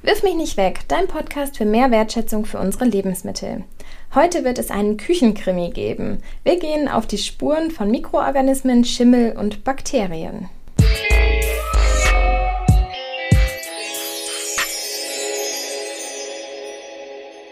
[0.00, 3.64] Wirf mich nicht weg, dein Podcast für mehr Wertschätzung für unsere Lebensmittel.
[4.14, 6.22] Heute wird es einen Küchenkrimi geben.
[6.44, 10.48] Wir gehen auf die Spuren von Mikroorganismen, Schimmel und Bakterien.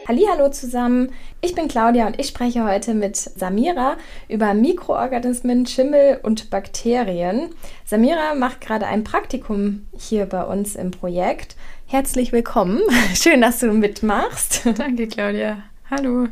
[0.06, 3.96] Hallo zusammen, ich bin Claudia und ich spreche heute mit Samira
[4.28, 7.50] über Mikroorganismen, Schimmel und Bakterien.
[7.84, 11.56] Samira macht gerade ein Praktikum hier bei uns im Projekt
[11.88, 12.80] Herzlich willkommen.
[13.14, 14.62] Schön, dass du mitmachst.
[14.76, 15.58] Danke, Claudia.
[15.88, 16.26] Hallo.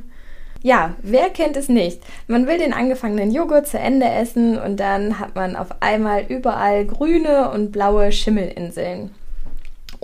[0.62, 2.02] Ja, wer kennt es nicht?
[2.26, 6.84] Man will den angefangenen Joghurt zu Ende essen und dann hat man auf einmal überall
[6.84, 9.12] grüne und blaue Schimmelinseln.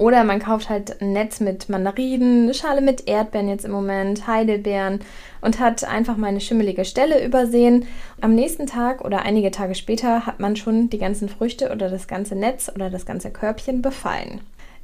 [0.00, 4.26] Oder man kauft halt ein Netz mit Mandarinen, eine Schale mit Erdbeeren jetzt im Moment,
[4.26, 5.00] Heidelbeeren
[5.42, 7.86] und hat einfach mal eine schimmelige Stelle übersehen.
[8.22, 12.08] Am nächsten Tag oder einige Tage später hat man schon die ganzen Früchte oder das
[12.08, 14.40] ganze Netz oder das ganze Körbchen befallen.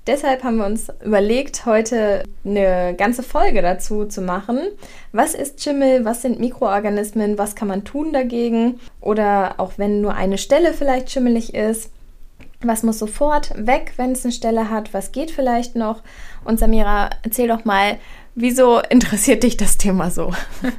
[0.06, 4.58] Deshalb haben wir uns überlegt, heute eine ganze Folge dazu zu machen.
[5.12, 6.04] Was ist Schimmel?
[6.04, 7.38] Was sind Mikroorganismen?
[7.38, 8.80] Was kann man tun dagegen?
[9.00, 11.90] Oder auch wenn nur eine Stelle vielleicht schimmelig ist.
[12.62, 14.94] Was muss sofort weg, wenn es eine Stelle hat?
[14.94, 16.02] Was geht vielleicht noch?
[16.44, 17.98] Und Samira, erzähl doch mal,
[18.34, 20.32] wieso interessiert dich das Thema so?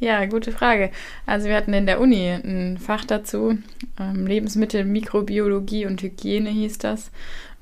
[0.00, 0.90] Ja, gute Frage.
[1.26, 3.56] Also wir hatten in der Uni ein Fach dazu,
[4.00, 7.12] ähm, Lebensmittel, Mikrobiologie und Hygiene hieß das.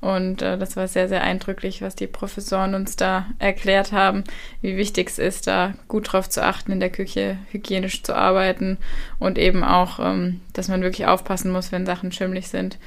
[0.01, 4.23] Und äh, das war sehr, sehr eindrücklich, was die Professoren uns da erklärt haben,
[4.61, 8.79] wie wichtig es ist, da gut drauf zu achten, in der Küche hygienisch zu arbeiten
[9.19, 12.79] und eben auch, ähm, dass man wirklich aufpassen muss, wenn Sachen schimmlig sind,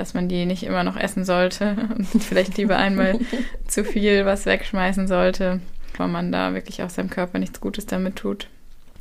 [0.00, 3.18] dass man die nicht immer noch essen sollte und vielleicht lieber einmal
[3.68, 5.60] zu viel was wegschmeißen sollte,
[5.96, 8.48] weil man da wirklich auch seinem Körper nichts Gutes damit tut.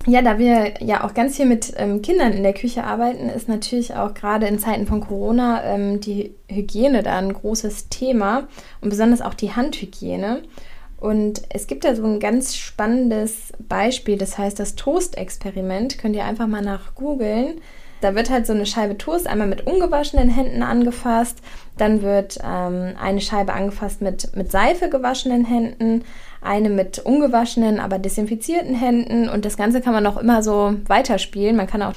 [0.05, 3.49] Ja, da wir ja auch ganz viel mit ähm, Kindern in der Küche arbeiten, ist
[3.49, 8.47] natürlich auch gerade in Zeiten von Corona ähm, die Hygiene da ein großes Thema
[8.79, 10.43] und besonders auch die Handhygiene.
[10.97, 15.97] Und es gibt da so ein ganz spannendes Beispiel, das heißt das Toast-Experiment.
[15.97, 17.61] Könnt ihr einfach mal nach googeln.
[18.01, 21.39] Da wird halt so eine Scheibe Toast einmal mit ungewaschenen Händen angefasst,
[21.77, 26.03] dann wird ähm, eine Scheibe angefasst mit, mit Seife gewaschenen Händen,
[26.41, 31.55] eine mit ungewaschenen, aber desinfizierten Händen und das Ganze kann man auch immer so weiterspielen.
[31.55, 31.93] Man kann auch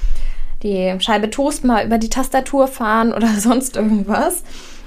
[0.63, 4.43] die Scheibe Toast mal über die Tastatur fahren oder sonst irgendwas.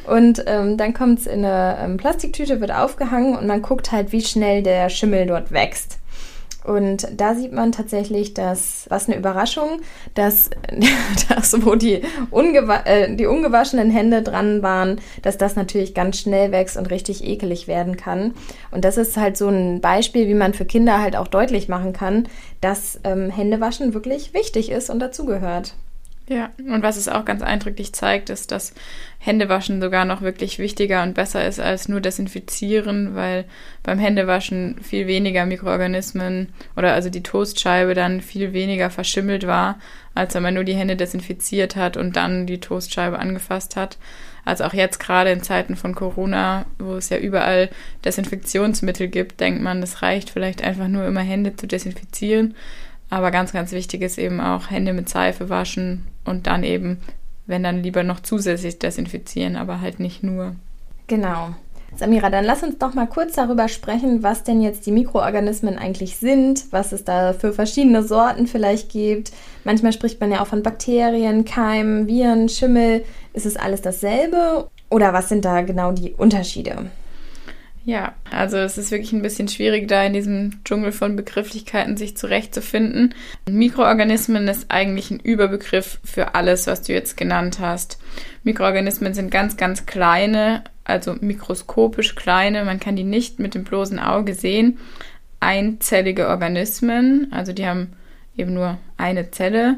[0.08, 4.12] Und ähm, dann kommt es in eine ähm, Plastiktüte, wird aufgehangen und man guckt halt,
[4.12, 5.97] wie schnell der Schimmel dort wächst.
[6.66, 9.81] Und da sieht man tatsächlich, dass, was eine Überraschung,
[10.16, 10.50] dass,
[11.30, 16.52] dass wo die, ungewa äh, die ungewaschenen Hände dran waren, dass das natürlich ganz schnell
[16.52, 18.34] wächst und richtig ekelig werden kann.
[18.72, 21.94] Und das ist halt so ein Beispiel, wie man für Kinder halt auch deutlich machen
[21.94, 22.28] kann,
[22.62, 25.76] dass ähm, Händewaschen wirklich wichtig ist und dazugehört.
[26.28, 28.74] Ja, und was es auch ganz eindrücklich zeigt, ist, dass
[29.25, 33.46] Händewaschen sogar noch wirklich wichtiger und besser ist als nur desinfizieren, weil
[33.81, 39.80] beim Händewaschen viel weniger Mikroorganismen oder also die Toastscheibe dann viel weniger verschimmelt war,
[40.14, 43.97] als wenn man nur die Hände desinfiziert hat und dann die Toastscheibe angefasst hat.
[44.46, 47.69] Also auch jetzt gerade in Zeiten von Corona, wo es ja überall
[48.06, 52.53] Desinfektionsmittel gibt, denkt man, es reicht vielleicht einfach nur immer Hände zu desinfizieren.
[53.09, 57.00] Aber ganz, ganz wichtig ist eben auch Hände mit Seife waschen und dann eben,
[57.48, 60.56] wenn dann lieber noch zusätzlich desinfizieren, aber halt nicht nur.
[61.08, 61.50] Genau.
[61.96, 66.18] Samira, dann lass uns doch mal kurz darüber sprechen, was denn jetzt die Mikroorganismen eigentlich
[66.18, 69.32] sind, was es da für verschiedene Sorten vielleicht gibt.
[69.64, 73.06] Manchmal spricht man ja auch von Bakterien, Keimen, Viren, Schimmel.
[73.34, 76.90] Ist es alles dasselbe oder was sind da genau die Unterschiede?
[77.88, 82.18] Ja, also es ist wirklich ein bisschen schwierig, da in diesem Dschungel von Begrifflichkeiten sich
[82.18, 83.13] zurechtzufinden.
[83.47, 88.00] Mikroorganismen ist eigentlich ein Überbegriff für alles, was du jetzt genannt hast.
[88.44, 94.00] Mikroorganismen sind ganz, ganz kleine, also mikroskopisch kleine, man kann die nicht mit dem bloßen
[94.00, 94.79] Auge sehen.
[95.40, 97.94] Einzellige Organismen, also die haben
[98.35, 99.78] eben nur eine Zelle.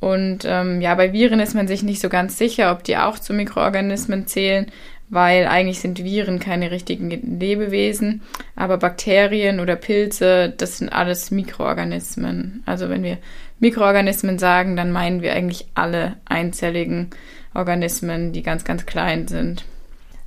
[0.00, 3.18] Und ähm, ja, bei Viren ist man sich nicht so ganz sicher, ob die auch
[3.18, 4.66] zu Mikroorganismen zählen
[5.12, 8.22] weil eigentlich sind Viren keine richtigen Lebewesen,
[8.56, 12.62] aber Bakterien oder Pilze, das sind alles Mikroorganismen.
[12.64, 13.18] Also wenn wir
[13.60, 17.10] Mikroorganismen sagen, dann meinen wir eigentlich alle einzelligen
[17.52, 19.66] Organismen, die ganz, ganz klein sind.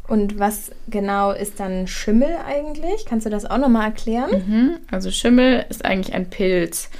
[0.08, 3.08] Und was genau ist dann Schimmel eigentlich?
[3.08, 4.30] Kannst du das auch nochmal erklären?
[4.48, 4.78] Mhm.
[4.92, 6.92] Also Schimmel ist eigentlich ein Pilz.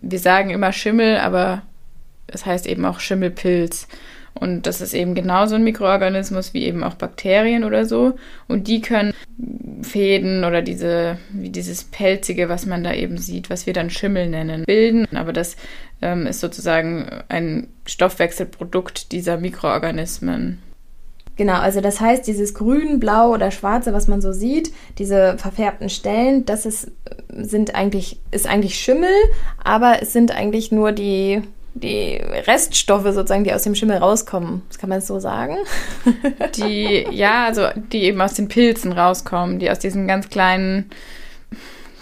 [0.00, 1.62] Wir sagen immer Schimmel, aber
[2.28, 3.88] es heißt eben auch Schimmelpilz.
[4.34, 8.14] Und das ist eben genauso ein Mikroorganismus wie eben auch Bakterien oder so.
[8.48, 9.12] Und die können
[9.82, 14.28] Fäden oder diese, wie dieses Pelzige, was man da eben sieht, was wir dann Schimmel
[14.28, 15.06] nennen, bilden.
[15.14, 15.56] Aber das
[16.00, 20.58] ähm, ist sozusagen ein Stoffwechselprodukt dieser Mikroorganismen.
[21.36, 25.88] Genau, also das heißt, dieses Grün, Blau oder Schwarze, was man so sieht, diese verfärbten
[25.88, 26.90] Stellen, das ist,
[27.34, 29.14] sind eigentlich, ist eigentlich Schimmel,
[29.64, 31.42] aber es sind eigentlich nur die,
[31.74, 34.62] die Reststoffe sozusagen, die aus dem Schimmel rauskommen.
[34.68, 35.56] Das kann man so sagen?
[36.56, 40.90] Die, ja, also die eben aus den Pilzen rauskommen, die aus diesen ganz kleinen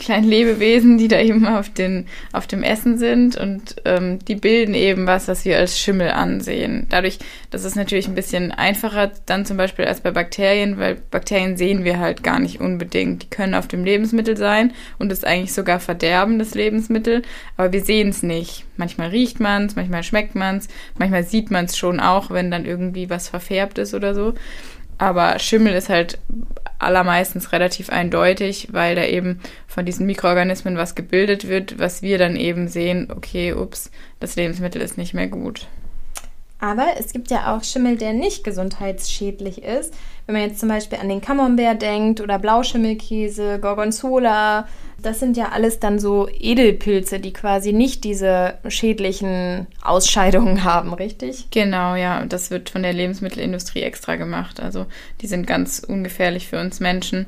[0.00, 4.74] kleinen Lebewesen, die da eben auf, den, auf dem Essen sind und ähm, die bilden
[4.74, 6.86] eben was, was wir als Schimmel ansehen.
[6.88, 7.18] Dadurch,
[7.50, 11.84] das ist natürlich ein bisschen einfacher dann zum Beispiel als bei Bakterien, weil Bakterien sehen
[11.84, 13.22] wir halt gar nicht unbedingt.
[13.22, 17.22] Die können auf dem Lebensmittel sein und ist eigentlich sogar verderben, das Lebensmittel,
[17.56, 18.64] aber wir sehen es nicht.
[18.76, 20.68] Manchmal riecht man es, manchmal schmeckt man es,
[20.98, 24.34] manchmal sieht man es schon auch, wenn dann irgendwie was verfärbt ist oder so.
[24.98, 26.18] Aber Schimmel ist halt
[26.80, 32.36] allermeistens relativ eindeutig, weil da eben von diesen Mikroorganismen was gebildet wird, was wir dann
[32.36, 35.66] eben sehen, okay, ups, das Lebensmittel ist nicht mehr gut.
[36.60, 39.94] Aber es gibt ja auch Schimmel, der nicht gesundheitsschädlich ist.
[40.26, 44.68] Wenn man jetzt zum Beispiel an den Camembert denkt oder Blauschimmelkäse, Gorgonzola,
[45.02, 51.48] das sind ja alles dann so Edelpilze, die quasi nicht diese schädlichen Ausscheidungen haben, richtig?
[51.50, 52.24] Genau, ja.
[52.26, 54.60] Das wird von der Lebensmittelindustrie extra gemacht.
[54.60, 54.86] Also
[55.22, 57.26] die sind ganz ungefährlich für uns Menschen.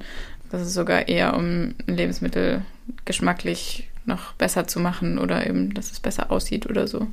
[0.50, 2.62] Das ist sogar eher, um Lebensmittel
[3.06, 7.06] geschmacklich noch besser zu machen oder eben, dass es besser aussieht oder so.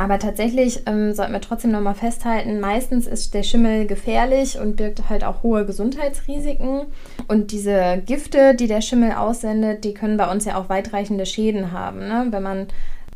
[0.00, 5.10] Aber tatsächlich ähm, sollten wir trotzdem nochmal festhalten, meistens ist der Schimmel gefährlich und birgt
[5.10, 6.86] halt auch hohe Gesundheitsrisiken.
[7.28, 11.72] Und diese Gifte, die der Schimmel aussendet, die können bei uns ja auch weitreichende Schäden
[11.72, 11.98] haben.
[11.98, 12.28] Ne?
[12.30, 12.68] Wenn man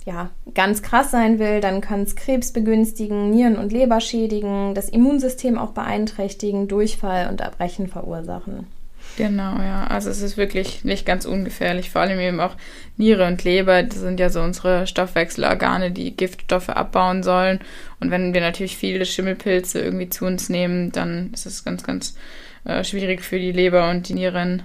[0.04, 4.90] ja, ganz krass sein will, dann kann es Krebs begünstigen, Nieren- und Leber schädigen, das
[4.90, 8.66] Immunsystem auch beeinträchtigen, Durchfall und Erbrechen verursachen.
[9.16, 9.86] Genau, ja.
[9.86, 11.90] Also es ist wirklich nicht ganz ungefährlich.
[11.90, 12.56] Vor allem eben auch
[12.96, 17.60] Niere und Leber, das sind ja so unsere Stoffwechselorgane, die Giftstoffe abbauen sollen.
[18.00, 22.16] Und wenn wir natürlich viele Schimmelpilze irgendwie zu uns nehmen, dann ist es ganz, ganz
[22.64, 24.62] äh, schwierig für die Leber und die Nieren,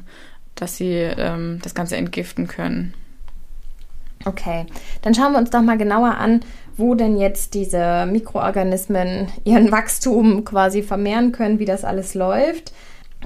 [0.56, 2.94] dass sie ähm, das Ganze entgiften können.
[4.26, 4.66] Okay,
[5.04, 6.42] dann schauen wir uns doch mal genauer an,
[6.76, 12.74] wo denn jetzt diese Mikroorganismen ihren Wachstum quasi vermehren können, wie das alles läuft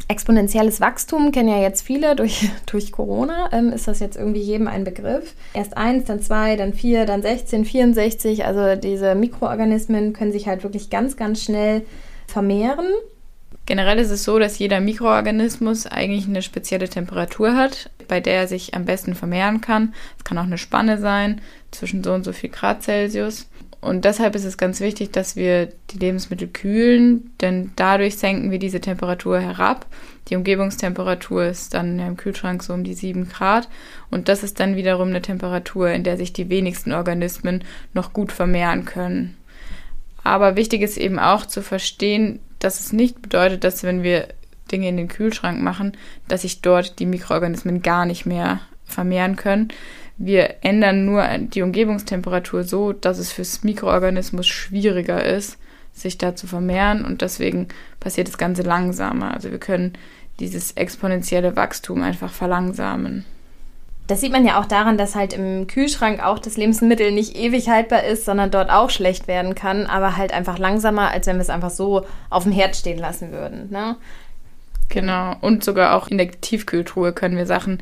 [0.08, 3.50] exponentielles Wachstum kennen ja jetzt viele durch, durch Corona.
[3.52, 5.34] Ähm, ist das jetzt irgendwie jedem ein Begriff?
[5.54, 8.46] Erst eins, dann zwei, dann vier, dann 16, 64.
[8.46, 11.84] Also diese Mikroorganismen können sich halt wirklich ganz, ganz schnell
[12.28, 12.88] vermehren.
[13.66, 18.48] Generell ist es so, dass jeder Mikroorganismus eigentlich eine spezielle Temperatur hat, bei der er
[18.48, 19.94] sich am besten vermehren kann.
[20.18, 21.40] Es kann auch eine Spanne sein
[21.72, 23.48] zwischen so und so viel Grad Celsius.
[23.84, 28.60] Und deshalb ist es ganz wichtig, dass wir die Lebensmittel kühlen, denn dadurch senken wir
[28.60, 29.86] diese Temperatur herab.
[30.30, 33.68] Die Umgebungstemperatur ist dann im Kühlschrank so um die 7 Grad.
[34.10, 37.64] Und das ist dann wiederum eine Temperatur, in der sich die wenigsten Organismen
[37.94, 39.36] noch gut vermehren können.
[40.24, 44.30] Aber wichtig ist eben auch zu verstehen, dass es nicht bedeutet, dass wenn wir
[44.72, 45.98] Dinge in den Kühlschrank machen,
[46.30, 49.68] dass sich dort die Mikroorganismen gar nicht mehr vermehren können,
[50.18, 55.58] wir ändern nur die Umgebungstemperatur so, dass es fürs Mikroorganismus schwieriger ist,
[55.94, 57.68] sich da zu vermehren und deswegen
[58.00, 59.34] passiert das Ganze langsamer.
[59.34, 59.94] Also wir können
[60.40, 63.26] dieses exponentielle Wachstum einfach verlangsamen.
[64.08, 67.70] Das sieht man ja auch daran, dass halt im Kühlschrank auch das Lebensmittel nicht ewig
[67.70, 71.42] haltbar ist, sondern dort auch schlecht werden kann, aber halt einfach langsamer, als wenn wir
[71.42, 73.70] es einfach so auf dem Herd stehen lassen würden.
[73.72, 73.96] Ne?
[74.90, 75.36] Genau.
[75.40, 77.82] Und sogar auch in der Tiefkühltruhe können wir Sachen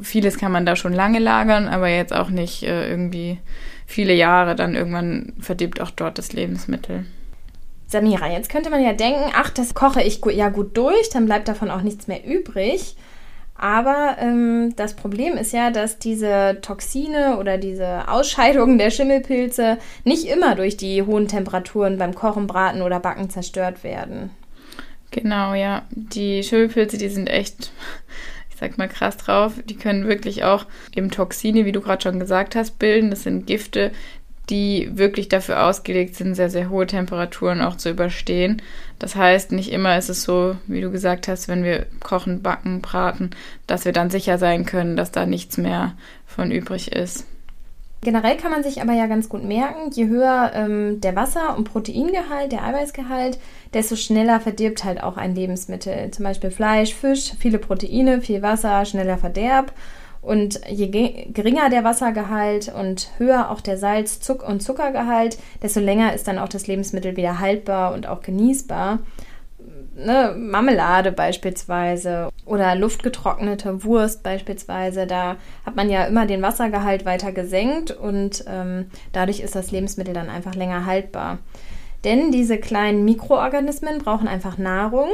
[0.00, 3.38] vieles kann man da schon lange lagern, aber jetzt auch nicht äh, irgendwie
[3.86, 4.54] viele Jahre.
[4.54, 7.04] Dann irgendwann verdirbt auch dort das Lebensmittel.
[7.86, 11.48] Samira, jetzt könnte man ja denken, ach, das koche ich ja gut durch, dann bleibt
[11.48, 12.96] davon auch nichts mehr übrig.
[13.58, 20.26] Aber ähm, das Problem ist ja, dass diese Toxine oder diese Ausscheidungen der Schimmelpilze nicht
[20.26, 24.30] immer durch die hohen Temperaturen beim Kochen, Braten oder Backen zerstört werden.
[25.10, 25.82] Genau, ja.
[25.90, 27.72] Die Schimmelpilze, die sind echt
[28.58, 29.54] sag mal, krass drauf.
[29.64, 33.10] Die können wirklich auch eben Toxine, wie du gerade schon gesagt hast, bilden.
[33.10, 33.92] Das sind Gifte,
[34.50, 38.62] die wirklich dafür ausgelegt sind, sehr, sehr hohe Temperaturen auch zu überstehen.
[38.98, 42.80] Das heißt, nicht immer ist es so, wie du gesagt hast, wenn wir kochen, backen,
[42.80, 43.30] braten,
[43.66, 45.94] dass wir dann sicher sein können, dass da nichts mehr
[46.26, 47.26] von übrig ist.
[48.00, 51.64] Generell kann man sich aber ja ganz gut merken, je höher ähm, der Wasser- und
[51.64, 53.38] Proteingehalt, der Eiweißgehalt,
[53.74, 56.10] desto schneller verdirbt halt auch ein Lebensmittel.
[56.12, 59.72] Zum Beispiel Fleisch, Fisch, viele Proteine, viel Wasser, schneller Verderb.
[60.20, 60.86] Und je
[61.32, 66.38] geringer der Wassergehalt und höher auch der Salz-, Zuck- und Zuckergehalt, desto länger ist dann
[66.38, 69.00] auch das Lebensmittel wieder haltbar und auch genießbar
[69.98, 75.36] ne, Marmelade beispielsweise oder luftgetrocknete Wurst beispielsweise, da
[75.66, 80.30] hat man ja immer den Wassergehalt weiter gesenkt und ähm, dadurch ist das Lebensmittel dann
[80.30, 81.38] einfach länger haltbar.
[82.04, 85.10] Denn diese kleinen Mikroorganismen brauchen einfach Nahrung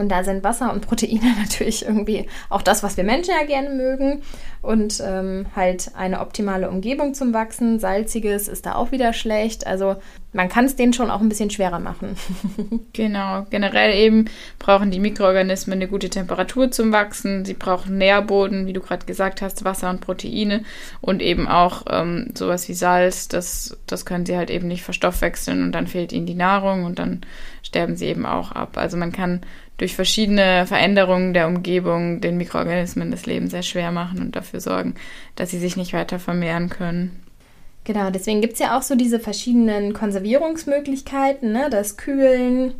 [0.00, 3.70] und da sind Wasser und Proteine natürlich irgendwie auch das, was wir Menschen ja gerne
[3.70, 4.22] mögen.
[4.62, 7.78] Und ähm, halt eine optimale Umgebung zum Wachsen.
[7.78, 9.66] Salziges ist da auch wieder schlecht.
[9.66, 9.96] Also
[10.32, 12.16] man kann es denen schon auch ein bisschen schwerer machen.
[12.92, 13.46] genau.
[13.48, 14.26] Generell eben
[14.58, 17.46] brauchen die Mikroorganismen eine gute Temperatur zum Wachsen.
[17.46, 20.62] Sie brauchen Nährboden, wie du gerade gesagt hast, Wasser und Proteine
[21.00, 23.28] und eben auch ähm, sowas wie Salz.
[23.28, 26.98] Das, das können sie halt eben nicht verstoffwechseln und dann fehlt ihnen die Nahrung und
[26.98, 27.22] dann
[27.62, 28.76] sterben sie eben auch ab.
[28.76, 29.40] Also man kann
[29.80, 34.94] durch verschiedene Veränderungen der Umgebung den Mikroorganismen das Leben sehr schwer machen und dafür sorgen,
[35.36, 37.18] dass sie sich nicht weiter vermehren können.
[37.84, 41.70] Genau, deswegen gibt es ja auch so diese verschiedenen Konservierungsmöglichkeiten, ne?
[41.70, 42.74] das Kühlen,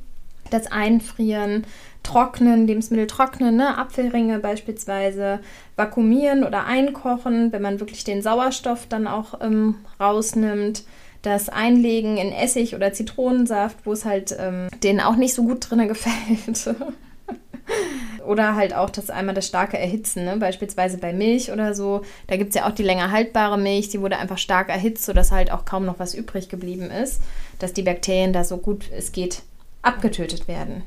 [0.51, 1.65] das Einfrieren,
[2.03, 3.77] Trocknen, Lebensmittel trocknen, ne?
[3.77, 5.41] Apfelringe beispielsweise,
[5.77, 10.85] vakuumieren oder einkochen, wenn man wirklich den Sauerstoff dann auch ähm, rausnimmt.
[11.23, 15.71] Das Einlegen in Essig oder Zitronensaft, wo es halt ähm, denen auch nicht so gut
[15.71, 16.75] drin gefällt.
[18.27, 20.37] Oder halt auch das einmal das starke Erhitzen, ne?
[20.37, 22.03] beispielsweise bei Milch oder so.
[22.27, 25.33] Da gibt es ja auch die länger haltbare Milch, die wurde einfach stark erhitzt, sodass
[25.33, 27.21] halt auch kaum noch was übrig geblieben ist,
[27.59, 29.43] dass die Bakterien da so gut es geht
[29.83, 30.83] abgetötet werden.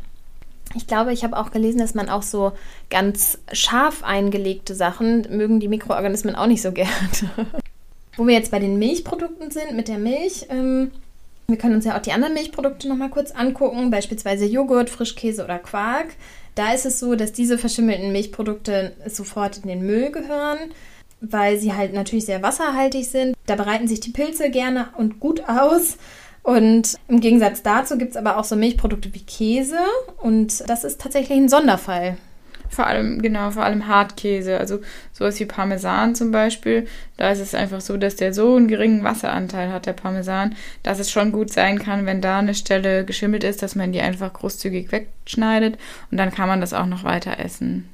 [0.76, 2.54] Ich glaube, ich habe auch gelesen, dass man auch so
[2.90, 6.92] ganz scharf eingelegte Sachen mögen die Mikroorganismen auch nicht so gerne.
[8.16, 10.92] Wo wir jetzt bei den Milchprodukten sind, mit der Milch, ähm,
[11.48, 15.60] wir können uns ja auch die anderen Milchprodukte nochmal kurz angucken, beispielsweise Joghurt, Frischkäse oder
[15.60, 16.08] Quark.
[16.56, 20.60] Da ist es so, dass diese verschimmelten Milchprodukte sofort in den Müll gehören,
[21.22, 23.36] weil sie halt natürlich sehr wasserhaltig sind.
[23.46, 25.98] Da bereiten sich die Pilze gerne und gut aus.
[26.44, 29.80] Und im Gegensatz dazu gibt es aber auch so Milchprodukte wie Käse
[30.18, 32.18] und das ist tatsächlich ein Sonderfall.
[32.74, 34.58] Vor allem, genau, vor allem Hartkäse.
[34.58, 34.80] Also
[35.12, 36.88] sowas wie Parmesan zum Beispiel.
[37.18, 41.00] Da ist es einfach so, dass der so einen geringen Wasseranteil hat, der Parmesan, dass
[41.00, 44.34] es schon gut sein kann, wenn da eine Stelle geschimmelt ist, dass man die einfach
[44.34, 45.78] großzügig wegschneidet
[46.12, 47.88] und dann kann man das auch noch weiter essen.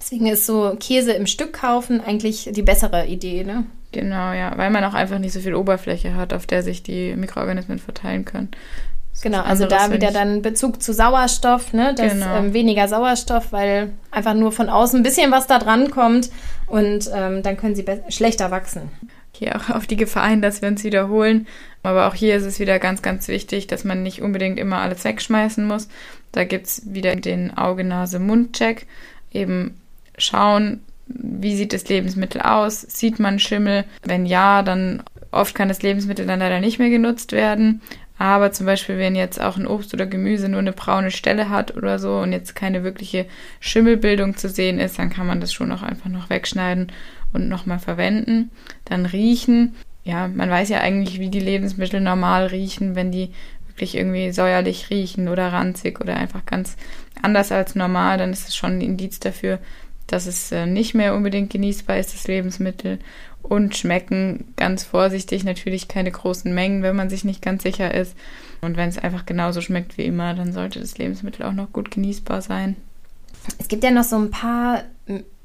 [0.00, 3.64] Deswegen ist so Käse im Stück kaufen eigentlich die bessere Idee, ne?
[3.92, 7.14] Genau, ja, weil man auch einfach nicht so viel Oberfläche hat, auf der sich die
[7.16, 8.48] Mikroorganismen verteilen können.
[9.22, 11.94] Genau, also da wieder dann Bezug zu Sauerstoff, ne?
[11.94, 12.36] Das genau.
[12.36, 16.30] ähm, weniger Sauerstoff, weil einfach nur von außen ein bisschen was da dran kommt
[16.66, 18.90] und ähm, dann können sie schlechter wachsen.
[19.32, 21.46] Hier auch auf die Gefahr hin, dass wir uns wiederholen.
[21.82, 25.04] Aber auch hier ist es wieder ganz, ganz wichtig, dass man nicht unbedingt immer alles
[25.04, 25.88] wegschmeißen muss.
[26.32, 28.86] Da gibt es wieder den Auge-Nase-Mund-Check.
[29.32, 29.80] Eben
[30.18, 32.82] schauen, wie sieht das Lebensmittel aus?
[32.82, 33.84] Sieht man Schimmel?
[34.02, 37.80] Wenn ja, dann oft kann das Lebensmittel dann leider nicht mehr genutzt werden.
[38.20, 41.74] Aber zum Beispiel, wenn jetzt auch ein Obst oder Gemüse nur eine braune Stelle hat
[41.74, 43.24] oder so und jetzt keine wirkliche
[43.60, 46.92] Schimmelbildung zu sehen ist, dann kann man das schon auch einfach noch wegschneiden
[47.32, 48.50] und nochmal verwenden.
[48.84, 49.74] Dann riechen.
[50.04, 53.30] Ja, man weiß ja eigentlich, wie die Lebensmittel normal riechen, wenn die
[53.68, 56.76] wirklich irgendwie säuerlich riechen oder ranzig oder einfach ganz
[57.22, 59.60] anders als normal, dann ist es schon ein Indiz dafür,
[60.12, 62.98] dass es äh, nicht mehr unbedingt genießbar ist, das Lebensmittel
[63.42, 68.14] und schmecken ganz vorsichtig, natürlich keine großen Mengen, wenn man sich nicht ganz sicher ist.
[68.60, 71.90] Und wenn es einfach genauso schmeckt wie immer, dann sollte das Lebensmittel auch noch gut
[71.90, 72.76] genießbar sein.
[73.58, 74.84] Es gibt ja noch so ein paar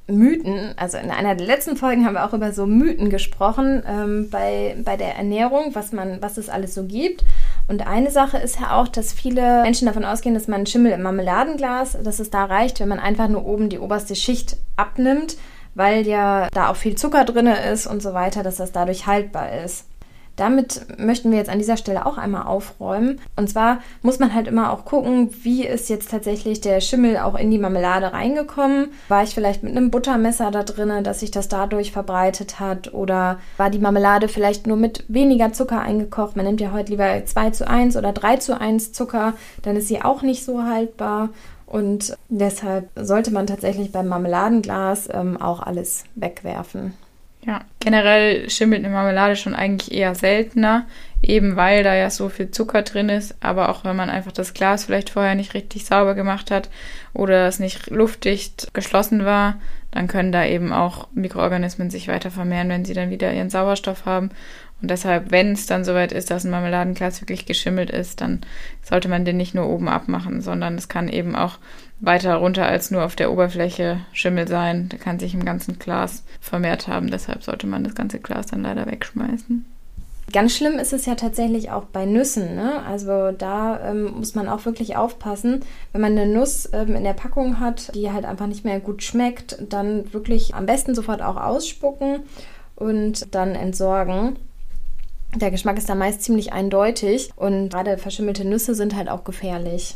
[0.07, 4.29] Mythen, also in einer der letzten Folgen haben wir auch über so Mythen gesprochen ähm,
[4.29, 7.23] bei, bei der Ernährung, was man, was es alles so gibt.
[7.67, 11.01] Und eine Sache ist ja auch, dass viele Menschen davon ausgehen, dass man Schimmel im
[11.01, 15.37] Marmeladenglas, dass es da reicht, wenn man einfach nur oben die oberste Schicht abnimmt
[15.75, 19.51] weil ja da auch viel Zucker drin ist und so weiter, dass das dadurch haltbar
[19.63, 19.85] ist.
[20.35, 23.19] Damit möchten wir jetzt an dieser Stelle auch einmal aufräumen.
[23.35, 27.35] Und zwar muss man halt immer auch gucken, wie ist jetzt tatsächlich der Schimmel auch
[27.35, 28.89] in die Marmelade reingekommen.
[29.07, 32.93] War ich vielleicht mit einem Buttermesser da drin, dass sich das dadurch verbreitet hat?
[32.93, 36.35] Oder war die Marmelade vielleicht nur mit weniger Zucker eingekocht?
[36.35, 39.87] Man nimmt ja heute lieber 2 zu 1 oder 3 zu 1 Zucker, dann ist
[39.87, 41.29] sie auch nicht so haltbar.
[41.65, 46.93] Und deshalb sollte man tatsächlich beim Marmeladenglas ähm, auch alles wegwerfen.
[47.45, 50.87] Ja, generell schimmelt eine Marmelade schon eigentlich eher seltener,
[51.21, 54.55] eben weil da ja so viel Zucker drin ist, aber auch wenn man einfach das
[54.55, 56.69] Glas vielleicht vorher nicht richtig sauber gemacht hat
[57.13, 59.59] oder es nicht luftdicht geschlossen war,
[59.91, 64.05] dann können da eben auch Mikroorganismen sich weiter vermehren, wenn sie dann wieder ihren Sauerstoff
[64.05, 64.31] haben
[64.85, 68.41] und deshalb, wenn es dann soweit ist, dass ein Marmeladenglas wirklich geschimmelt ist, dann
[68.83, 71.57] sollte man den nicht nur oben abmachen, sondern es kann eben auch
[72.01, 74.89] weiter runter als nur auf der Oberfläche Schimmel sein.
[74.89, 77.09] Der kann sich im ganzen Glas vermehrt haben.
[77.09, 79.65] Deshalb sollte man das ganze Glas dann leider wegschmeißen.
[80.31, 82.53] Ganz schlimm ist es ja tatsächlich auch bei Nüssen.
[82.53, 82.83] Ne?
[82.85, 85.61] Also da ähm, muss man auch wirklich aufpassen.
[85.93, 89.01] Wenn man eine Nuss ähm, in der Packung hat, die halt einfach nicht mehr gut
[89.01, 92.19] schmeckt, dann wirklich am besten sofort auch ausspucken
[92.75, 94.37] und dann entsorgen.
[95.35, 99.95] Der Geschmack ist da meist ziemlich eindeutig und gerade verschimmelte Nüsse sind halt auch gefährlich.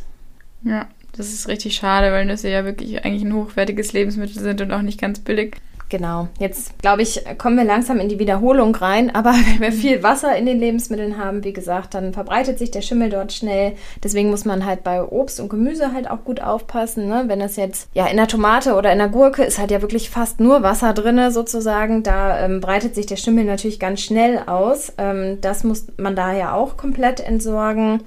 [0.64, 4.72] Ja, das ist richtig schade, weil Nüsse ja wirklich eigentlich ein hochwertiges Lebensmittel sind und
[4.72, 5.56] auch nicht ganz billig.
[5.90, 6.28] Genau.
[6.38, 9.10] Jetzt, glaube ich, kommen wir langsam in die Wiederholung rein.
[9.16, 12.82] Aber wenn wir viel Wasser in den Lebensmitteln haben, wie gesagt, dann verbreitet sich der
[12.82, 13.74] Schimmel dort schnell.
[14.04, 17.08] Deswegen muss man halt bei Obst und Gemüse halt auch gut aufpassen.
[17.08, 17.24] Ne?
[17.28, 20.10] Wenn das jetzt, ja, in der Tomate oder in der Gurke ist halt ja wirklich
[20.10, 22.04] fast nur Wasser drin, sozusagen.
[22.04, 24.94] Da ähm, breitet sich der Schimmel natürlich ganz schnell aus.
[24.98, 28.02] Ähm, das muss man daher auch komplett entsorgen.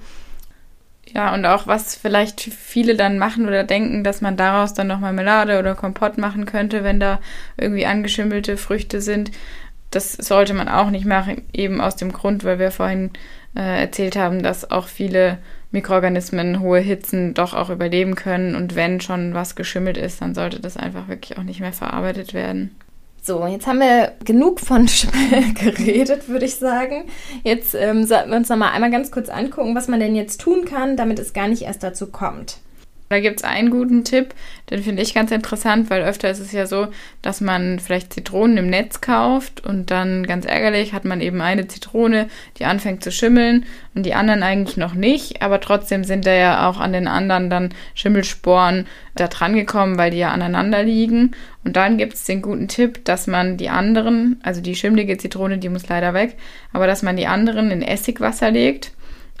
[1.07, 4.99] Ja, und auch was vielleicht viele dann machen oder denken, dass man daraus dann noch
[4.99, 7.19] Marmelade oder Kompott machen könnte, wenn da
[7.57, 9.31] irgendwie angeschimmelte Früchte sind.
[9.91, 13.11] Das sollte man auch nicht machen, eben aus dem Grund, weil wir vorhin
[13.55, 15.37] äh, erzählt haben, dass auch viele
[15.71, 18.55] Mikroorganismen hohe Hitzen doch auch überleben können.
[18.55, 22.33] Und wenn schon was geschimmelt ist, dann sollte das einfach wirklich auch nicht mehr verarbeitet
[22.33, 22.75] werden.
[23.25, 24.85] So, jetzt haben wir genug von
[25.55, 27.05] geredet, würde ich sagen.
[27.45, 30.41] Jetzt ähm, sollten wir uns noch mal einmal ganz kurz angucken, was man denn jetzt
[30.41, 32.57] tun kann, damit es gar nicht erst dazu kommt.
[33.13, 34.33] Da gibt es einen guten Tipp,
[34.71, 36.87] den finde ich ganz interessant, weil öfter ist es ja so,
[37.21, 41.67] dass man vielleicht Zitronen im Netz kauft und dann ganz ärgerlich hat man eben eine
[41.67, 42.27] Zitrone,
[42.57, 46.67] die anfängt zu schimmeln und die anderen eigentlich noch nicht, aber trotzdem sind da ja
[46.67, 51.35] auch an den anderen dann Schimmelsporen da dran gekommen, weil die ja aneinander liegen.
[51.63, 55.59] Und dann gibt es den guten Tipp, dass man die anderen, also die schimmelige Zitrone,
[55.59, 56.35] die muss leider weg,
[56.71, 58.91] aber dass man die anderen in Essigwasser legt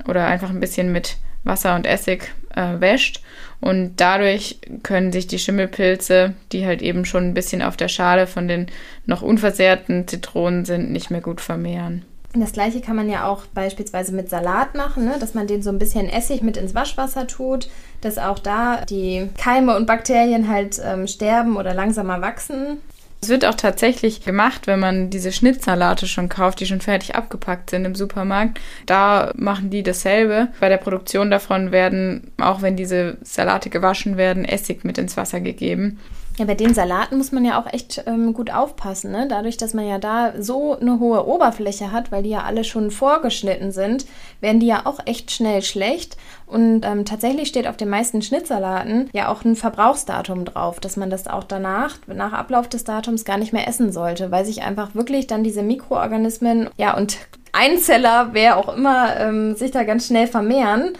[0.07, 3.21] oder einfach ein bisschen mit Wasser und Essig äh, wäscht.
[3.63, 8.27] Und dadurch können sich die Schimmelpilze, die halt eben schon ein bisschen auf der Schale
[8.27, 8.67] von den
[9.05, 12.03] noch unversehrten Zitronen sind, nicht mehr gut vermehren.
[12.33, 15.15] Das gleiche kann man ja auch beispielsweise mit Salat machen, ne?
[15.17, 17.69] dass man den so ein bisschen Essig mit ins Waschwasser tut,
[18.01, 22.79] dass auch da die Keime und Bakterien halt ähm, sterben oder langsamer wachsen.
[23.23, 27.69] Es wird auch tatsächlich gemacht, wenn man diese Schnittsalate schon kauft, die schon fertig abgepackt
[27.69, 28.59] sind im Supermarkt.
[28.85, 30.49] Da machen die dasselbe.
[30.59, 35.39] Bei der Produktion davon werden, auch wenn diese Salate gewaschen werden, Essig mit ins Wasser
[35.39, 36.01] gegeben.
[36.39, 39.27] Ja, bei den Salaten muss man ja auch echt ähm, gut aufpassen, ne?
[39.29, 42.89] Dadurch, dass man ja da so eine hohe Oberfläche hat, weil die ja alle schon
[42.89, 44.07] vorgeschnitten sind,
[44.41, 46.17] werden die ja auch echt schnell schlecht.
[46.47, 51.11] Und ähm, tatsächlich steht auf den meisten Schnittsalaten ja auch ein Verbrauchsdatum drauf, dass man
[51.11, 54.95] das auch danach, nach Ablauf des Datums, gar nicht mehr essen sollte, weil sich einfach
[54.95, 57.17] wirklich dann diese Mikroorganismen, ja, und
[57.51, 60.93] Einzeller, wer auch immer, ähm, sich da ganz schnell vermehren.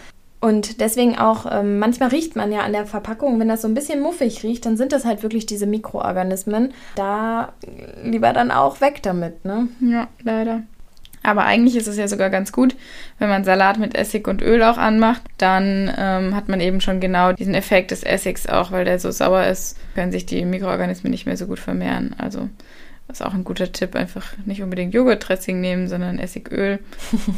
[0.44, 3.72] Und deswegen auch, ähm, manchmal riecht man ja an der Verpackung, wenn das so ein
[3.72, 6.74] bisschen muffig riecht, dann sind das halt wirklich diese Mikroorganismen.
[6.96, 7.54] Da
[8.02, 9.68] lieber dann auch weg damit, ne?
[9.80, 10.64] Ja, leider.
[11.24, 12.76] Aber eigentlich ist es ja sogar ganz gut,
[13.18, 17.00] wenn man Salat mit Essig und Öl auch anmacht, dann ähm, hat man eben schon
[17.00, 21.10] genau diesen Effekt des Essigs auch, weil der so sauer ist, können sich die Mikroorganismen
[21.10, 22.14] nicht mehr so gut vermehren.
[22.18, 22.50] Also
[23.08, 26.78] das ist auch ein guter Tipp, einfach nicht unbedingt Joghurtdressing nehmen, sondern Essigöl.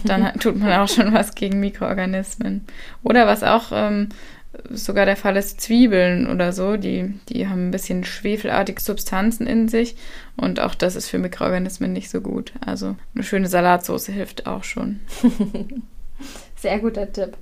[0.05, 2.65] Dann tut man auch schon was gegen Mikroorganismen.
[3.03, 4.09] Oder was auch ähm,
[4.71, 9.69] sogar der Fall ist, Zwiebeln oder so, die, die haben ein bisschen schwefelartige Substanzen in
[9.69, 9.97] sich
[10.37, 12.53] und auch das ist für Mikroorganismen nicht so gut.
[12.65, 15.01] Also eine schöne Salatsauce hilft auch schon.
[16.57, 17.37] Sehr guter Tipp.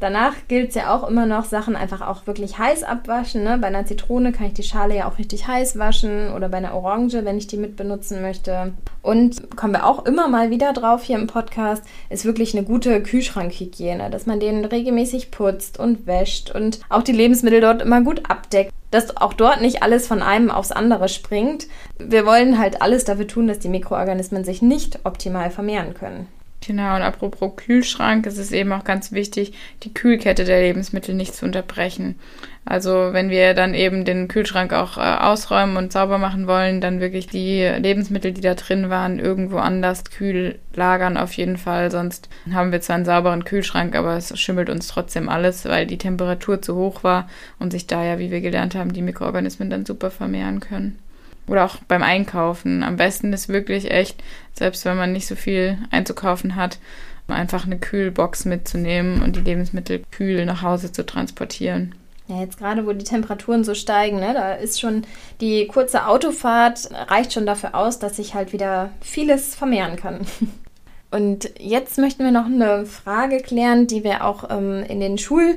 [0.00, 3.42] Danach gilt es ja auch immer noch, Sachen einfach auch wirklich heiß abwaschen.
[3.42, 3.58] Ne?
[3.58, 6.74] Bei einer Zitrone kann ich die Schale ja auch richtig heiß waschen oder bei einer
[6.74, 8.72] Orange, wenn ich die mit benutzen möchte.
[9.02, 13.02] Und kommen wir auch immer mal wieder drauf hier im Podcast, ist wirklich eine gute
[13.02, 18.30] Kühlschrankhygiene, dass man den regelmäßig putzt und wäscht und auch die Lebensmittel dort immer gut
[18.30, 21.66] abdeckt dass auch dort nicht alles von einem aufs andere springt.
[21.98, 26.26] Wir wollen halt alles dafür tun, dass die Mikroorganismen sich nicht optimal vermehren können.
[26.66, 29.52] Genau, und apropos Kühlschrank, ist es eben auch ganz wichtig,
[29.84, 32.16] die Kühlkette der Lebensmittel nicht zu unterbrechen.
[32.64, 37.00] Also wenn wir dann eben den Kühlschrank auch äh, ausräumen und sauber machen wollen, dann
[37.00, 41.90] wirklich die Lebensmittel, die da drin waren, irgendwo anders kühl lagern auf jeden Fall.
[41.90, 45.96] Sonst haben wir zwar einen sauberen Kühlschrank, aber es schimmelt uns trotzdem alles, weil die
[45.96, 49.86] Temperatur zu hoch war und sich da ja, wie wir gelernt haben, die Mikroorganismen dann
[49.86, 50.98] super vermehren können.
[51.48, 52.82] Oder auch beim Einkaufen.
[52.82, 56.78] Am besten ist wirklich echt, selbst wenn man nicht so viel einzukaufen hat,
[57.26, 61.94] einfach eine Kühlbox mitzunehmen und die Lebensmittel kühl nach Hause zu transportieren.
[62.26, 65.02] Ja, jetzt gerade, wo die Temperaturen so steigen, ne, da ist schon
[65.40, 70.20] die kurze Autofahrt reicht schon dafür aus, dass sich halt wieder vieles vermehren kann.
[71.10, 75.56] Und jetzt möchten wir noch eine Frage klären, die wir auch ähm, in den Schul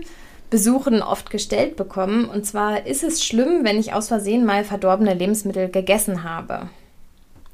[0.51, 2.25] Besuchen oft gestellt bekommen.
[2.25, 6.69] Und zwar, ist es schlimm, wenn ich aus Versehen mal verdorbene Lebensmittel gegessen habe?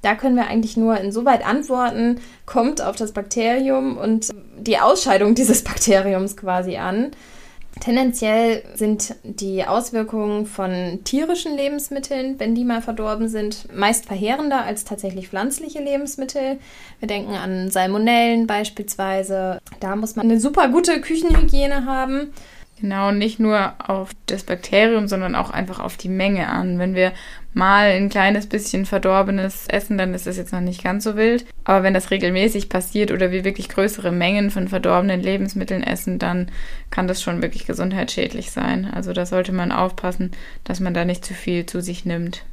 [0.01, 5.63] Da können wir eigentlich nur insoweit antworten, kommt auf das Bakterium und die Ausscheidung dieses
[5.63, 7.11] Bakteriums quasi an.
[7.79, 14.83] Tendenziell sind die Auswirkungen von tierischen Lebensmitteln, wenn die mal verdorben sind, meist verheerender als
[14.83, 16.57] tatsächlich pflanzliche Lebensmittel.
[16.99, 19.59] Wir denken an Salmonellen beispielsweise.
[19.79, 22.33] Da muss man eine super gute Küchenhygiene haben.
[22.79, 26.77] Genau, nicht nur auf das Bakterium, sondern auch einfach auf die Menge an.
[26.77, 27.11] Wenn wir
[27.53, 31.45] mal ein kleines bisschen verdorbenes essen, dann ist das jetzt noch nicht ganz so wild.
[31.63, 36.51] Aber wenn das regelmäßig passiert oder wir wirklich größere Mengen von verdorbenen Lebensmitteln essen, dann
[36.91, 38.85] kann das schon wirklich gesundheitsschädlich sein.
[38.85, 40.31] Also da sollte man aufpassen,
[40.63, 42.43] dass man da nicht zu viel zu sich nimmt.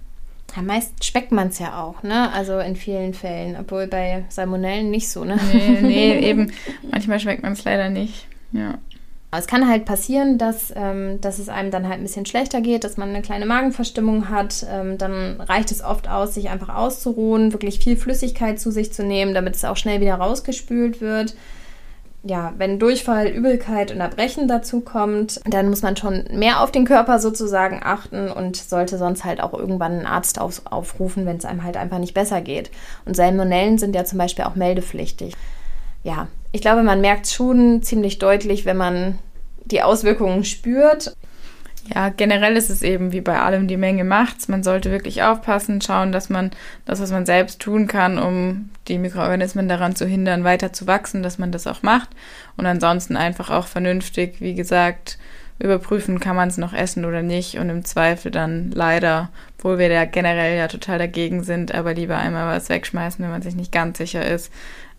[0.56, 2.32] Ja, meist schmeckt man es ja auch, ne?
[2.32, 3.56] Also in vielen Fällen.
[3.60, 5.38] Obwohl bei Salmonellen nicht so, ne?
[5.52, 6.52] Nee, nee, eben.
[6.90, 8.26] Manchmal schmeckt man es leider nicht.
[8.52, 8.78] Ja.
[9.38, 12.84] Es kann halt passieren, dass, ähm, dass es einem dann halt ein bisschen schlechter geht,
[12.84, 14.66] dass man eine kleine Magenverstimmung hat.
[14.70, 19.04] Ähm, dann reicht es oft aus, sich einfach auszuruhen, wirklich viel Flüssigkeit zu sich zu
[19.04, 21.34] nehmen, damit es auch schnell wieder rausgespült wird.
[22.26, 26.86] Ja, wenn Durchfall, Übelkeit und Erbrechen dazu kommt, dann muss man schon mehr auf den
[26.86, 31.44] Körper sozusagen achten und sollte sonst halt auch irgendwann einen Arzt auf, aufrufen, wenn es
[31.44, 32.70] einem halt einfach nicht besser geht.
[33.04, 35.34] Und Salmonellen sind ja zum Beispiel auch meldepflichtig
[36.04, 39.18] ja, ich glaube, man merkt schon ziemlich deutlich, wenn man
[39.64, 41.16] die Auswirkungen spürt.
[41.92, 44.46] Ja, generell ist es eben wie bei allem die Menge macht's.
[44.46, 46.52] Man sollte wirklich aufpassen, schauen, dass man
[46.84, 51.24] das, was man selbst tun kann, um die Mikroorganismen daran zu hindern, weiter zu wachsen,
[51.24, 52.10] dass man das auch macht.
[52.56, 55.18] Und ansonsten einfach auch vernünftig, wie gesagt,
[55.58, 59.88] überprüfen, kann man es noch essen oder nicht und im Zweifel dann leider, obwohl wir
[59.88, 63.72] da generell ja total dagegen sind, aber lieber einmal was wegschmeißen, wenn man sich nicht
[63.72, 64.52] ganz sicher ist,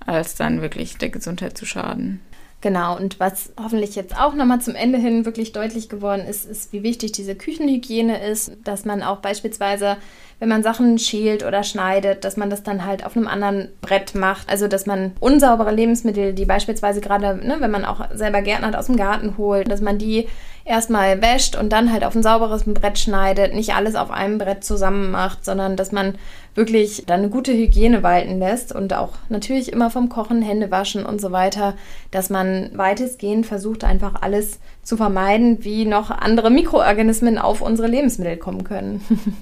[0.05, 2.21] als dann wirklich der Gesundheit zu schaden.
[2.65, 6.73] Genau, und was hoffentlich jetzt auch nochmal zum Ende hin wirklich deutlich geworden ist, ist,
[6.73, 9.97] wie wichtig diese Küchenhygiene ist, dass man auch beispielsweise,
[10.39, 14.15] wenn man Sachen schält oder schneidet, dass man das dann halt auf einem anderen Brett
[14.15, 14.49] macht.
[14.49, 18.87] Also, dass man unsaubere Lebensmittel, die beispielsweise gerade, ne, wenn man auch selber Gärtner aus
[18.87, 20.27] dem Garten holt, dass man die
[20.65, 24.63] erstmal wäscht und dann halt auf ein sauberes Brett schneidet, nicht alles auf einem Brett
[24.63, 26.15] zusammen macht, sondern dass man
[26.55, 31.05] wirklich dann eine gute Hygiene walten lässt und auch natürlich immer vom Kochen, Hände waschen
[31.05, 31.75] und so weiter,
[32.09, 38.37] dass man weitestgehend versucht einfach alles zu vermeiden, wie noch andere Mikroorganismen auf unsere Lebensmittel
[38.37, 39.05] kommen können.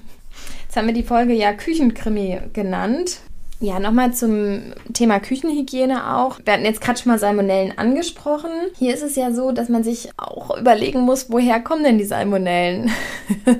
[0.64, 3.20] Jetzt haben wir die Folge ja Küchenkrimi genannt.
[3.64, 6.38] Ja, nochmal zum Thema Küchenhygiene auch.
[6.44, 8.50] Wir hatten jetzt gerade schon mal Salmonellen angesprochen.
[8.78, 12.04] Hier ist es ja so, dass man sich auch überlegen muss, woher kommen denn die
[12.04, 12.90] Salmonellen?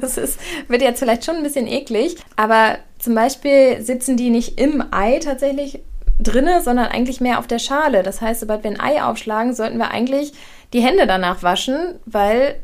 [0.01, 0.39] Das ist,
[0.69, 5.21] wird jetzt vielleicht schon ein bisschen eklig, aber zum Beispiel sitzen die nicht im Ei
[5.21, 5.81] tatsächlich
[6.21, 8.03] drinne, sondern eigentlich mehr auf der Schale.
[8.03, 10.35] Das heißt, sobald wir ein Ei aufschlagen, sollten wir eigentlich
[10.75, 12.57] die Hände danach waschen, weil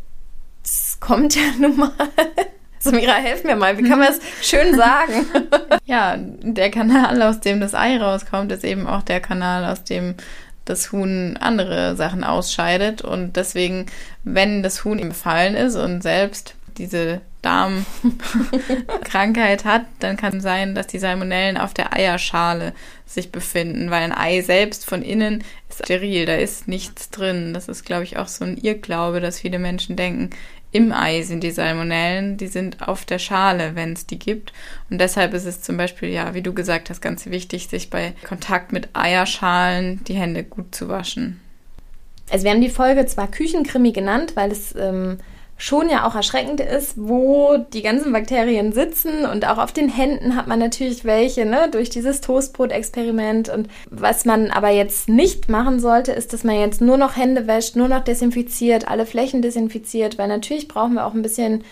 [0.63, 1.93] es kommt ja nun mal
[2.81, 5.27] Samira, helf mir mal, wie kann man es schön sagen?
[5.85, 10.15] ja, der Kanal, aus dem das Ei rauskommt, ist eben auch der Kanal, aus dem
[10.65, 13.03] das Huhn andere Sachen ausscheidet.
[13.03, 13.87] Und deswegen,
[14.25, 20.75] wenn das Huhn ihm befallen ist und selbst diese Darmkrankheit hat, dann kann es sein,
[20.75, 22.73] dass die Salmonellen auf der Eierschale
[23.07, 27.53] sich befinden, weil ein Ei selbst von innen ist steril, da ist nichts drin.
[27.53, 30.31] Das ist, glaube ich, auch so ein Irrglaube, dass viele Menschen denken,
[30.73, 34.53] im Ei sind die Salmonellen, die sind auf der Schale, wenn es die gibt.
[34.89, 38.15] Und deshalb ist es zum Beispiel, ja, wie du gesagt hast, ganz wichtig, sich bei
[38.27, 41.41] Kontakt mit Eierschalen die Hände gut zu waschen.
[42.31, 45.19] Also wir haben die Folge zwar Küchenkrimi genannt, weil es ähm,
[45.61, 50.35] schon ja auch erschreckend ist, wo die ganzen Bakterien sitzen und auch auf den Händen
[50.35, 53.51] hat man natürlich welche, ne, durch dieses Toastbrot-Experiment.
[53.51, 57.47] Und was man aber jetzt nicht machen sollte, ist, dass man jetzt nur noch Hände
[57.47, 61.63] wäscht, nur noch desinfiziert, alle Flächen desinfiziert, weil natürlich brauchen wir auch ein bisschen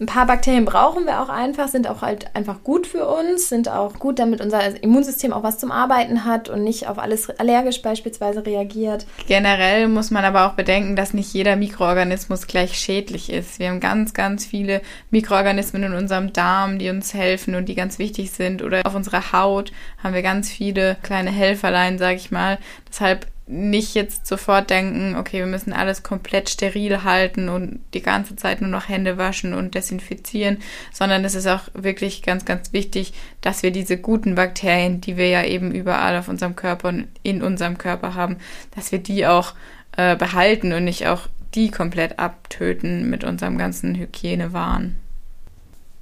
[0.00, 3.68] ein paar Bakterien brauchen wir auch einfach, sind auch halt einfach gut für uns, sind
[3.68, 7.82] auch gut, damit unser Immunsystem auch was zum Arbeiten hat und nicht auf alles allergisch
[7.82, 9.06] beispielsweise reagiert.
[9.26, 13.58] Generell muss man aber auch bedenken, dass nicht jeder Mikroorganismus gleich schädlich ist.
[13.58, 17.98] Wir haben ganz, ganz viele Mikroorganismen in unserem Darm, die uns helfen und die ganz
[17.98, 18.62] wichtig sind.
[18.62, 22.58] Oder auf unserer Haut haben wir ganz viele kleine Helferlein, sag ich mal.
[22.88, 28.36] Deshalb nicht jetzt sofort denken, okay, wir müssen alles komplett steril halten und die ganze
[28.36, 30.58] Zeit nur noch Hände waschen und desinfizieren,
[30.92, 35.28] sondern es ist auch wirklich ganz, ganz wichtig, dass wir diese guten Bakterien, die wir
[35.28, 38.36] ja eben überall auf unserem Körper und in unserem Körper haben,
[38.76, 39.54] dass wir die auch
[39.96, 41.22] äh, behalten und nicht auch
[41.54, 44.96] die komplett abtöten mit unserem ganzen Hygienewahn.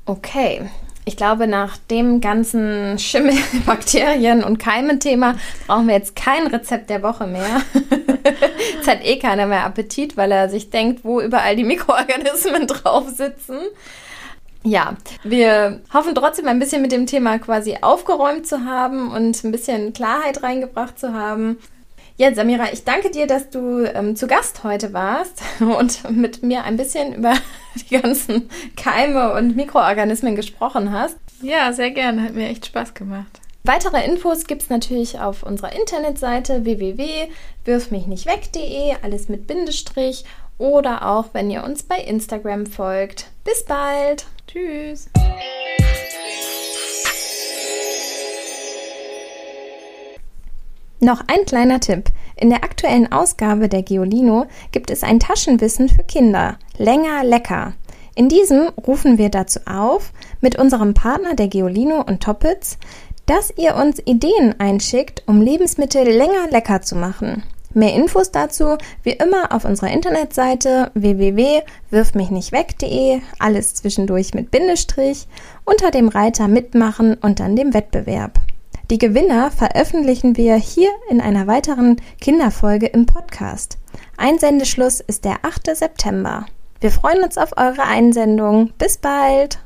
[0.05, 0.63] Okay,
[1.09, 7.03] ich glaube, nach dem ganzen Schimmel, Bakterien und Keime-Thema brauchen wir jetzt kein Rezept der
[7.03, 7.63] Woche mehr.
[8.75, 13.09] jetzt hat eh keiner mehr Appetit, weil er sich denkt, wo überall die Mikroorganismen drauf
[13.09, 13.59] sitzen.
[14.65, 19.53] Ja, wir hoffen trotzdem ein bisschen mit dem Thema quasi aufgeräumt zu haben und ein
[19.53, 21.59] bisschen Klarheit reingebracht zu haben.
[22.19, 26.65] Ja, Samira, ich danke dir, dass du ähm, zu Gast heute warst und mit mir
[26.65, 27.35] ein bisschen über
[27.75, 31.19] die ganzen Keime und Mikroorganismen gesprochen hast.
[31.43, 32.23] Ja, sehr gerne.
[32.23, 33.43] Hat mir echt Spaß gemacht.
[33.65, 40.25] Weitere Infos gibt es natürlich auf unserer Internetseite www.wirfmichnichtweg.de, alles mit Bindestrich
[40.57, 43.27] oder auch, wenn ihr uns bei Instagram folgt.
[43.45, 44.25] Bis bald.
[44.47, 45.11] Tschüss.
[51.07, 52.11] Noch ein kleiner Tipp.
[52.35, 56.59] In der aktuellen Ausgabe der Geolino gibt es ein Taschenwissen für Kinder.
[56.79, 57.75] Länger, lecker.
[58.17, 62.79] In diesem rufen wir dazu auf, mit unserem Partner der Geolino und Toppitz,
[63.25, 67.45] dass ihr uns Ideen einschickt, um Lebensmittel länger lecker zu machen.
[67.73, 75.29] Mehr Infos dazu wie immer auf unserer Internetseite www.wirfmichnichtweg.de, alles zwischendurch mit Bindestrich,
[75.65, 78.41] unter dem Reiter Mitmachen und dann dem Wettbewerb.
[78.89, 83.79] Die Gewinner veröffentlichen wir hier in einer weiteren Kinderfolge im Podcast.
[84.17, 85.77] Einsendeschluss ist der 8.
[85.77, 86.47] September.
[86.81, 88.71] Wir freuen uns auf eure Einsendung.
[88.79, 89.59] Bis bald!